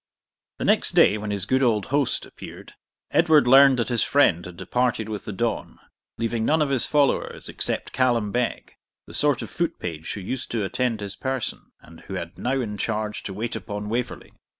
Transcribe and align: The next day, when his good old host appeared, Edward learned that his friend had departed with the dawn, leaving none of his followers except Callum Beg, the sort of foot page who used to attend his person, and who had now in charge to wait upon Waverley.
The 0.57 0.65
next 0.65 0.93
day, 0.93 1.19
when 1.19 1.29
his 1.29 1.45
good 1.45 1.61
old 1.61 1.85
host 1.93 2.25
appeared, 2.25 2.73
Edward 3.11 3.45
learned 3.45 3.77
that 3.77 3.89
his 3.89 4.01
friend 4.01 4.43
had 4.43 4.57
departed 4.57 5.07
with 5.07 5.25
the 5.25 5.31
dawn, 5.31 5.77
leaving 6.17 6.43
none 6.43 6.59
of 6.59 6.69
his 6.71 6.87
followers 6.87 7.47
except 7.47 7.93
Callum 7.93 8.31
Beg, 8.31 8.73
the 9.05 9.13
sort 9.13 9.43
of 9.43 9.51
foot 9.51 9.77
page 9.77 10.13
who 10.13 10.21
used 10.21 10.49
to 10.49 10.63
attend 10.65 11.01
his 11.01 11.15
person, 11.15 11.71
and 11.81 11.99
who 11.99 12.15
had 12.15 12.35
now 12.39 12.59
in 12.61 12.79
charge 12.79 13.21
to 13.21 13.33
wait 13.35 13.55
upon 13.55 13.89
Waverley. 13.89 14.33